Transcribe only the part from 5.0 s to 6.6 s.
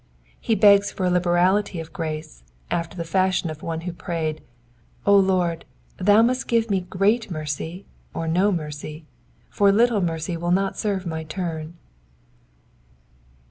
O Lord, thou must